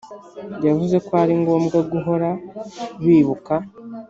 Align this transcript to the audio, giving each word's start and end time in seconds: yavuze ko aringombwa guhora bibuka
yavuze 0.65 0.95
ko 1.05 1.11
aringombwa 1.23 1.77
guhora 1.91 2.29
bibuka 3.05 3.55